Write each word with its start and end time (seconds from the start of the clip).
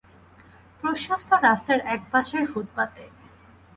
প্রশস্ত 0.83 1.29
রাস্তার 1.45 1.79
এক 1.93 2.01
পাশের 2.11 2.43
ফুটপাতে। 2.51 3.03